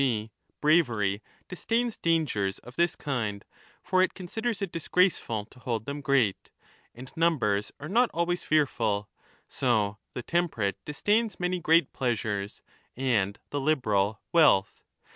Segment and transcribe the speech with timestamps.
[0.01, 0.31] g.
[0.61, 3.45] bravery disdains dangers of this kind—
[3.83, 6.49] for it considers it disgraceful to hold them great;^
[6.95, 9.07] and numbers are not always fearful:
[9.47, 12.63] so the temperate disdains many great pleasures,
[12.97, 14.19] and the liberal.
[14.33, 14.83] wealth).